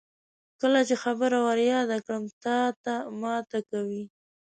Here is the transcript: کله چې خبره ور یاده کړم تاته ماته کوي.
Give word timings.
کله 0.61 0.79
چې 0.87 0.95
خبره 1.03 1.37
ور 1.45 1.59
یاده 1.71 1.97
کړم 2.05 2.23
تاته 2.43 2.95
ماته 3.21 3.59
کوي. 3.69 4.03